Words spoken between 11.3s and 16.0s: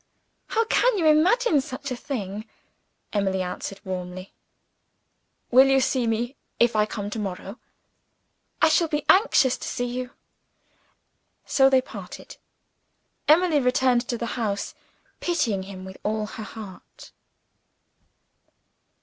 So they parted. Emily returned to the house, pitying him with